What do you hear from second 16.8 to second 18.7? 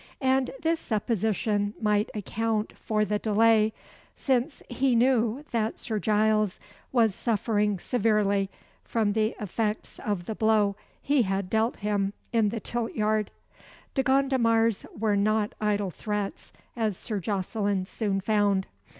Sir Jocelyn soon found.